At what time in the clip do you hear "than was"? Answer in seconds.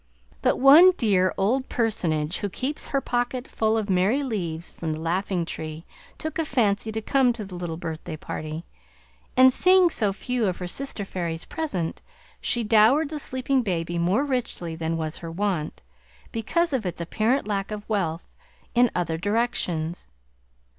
14.75-15.17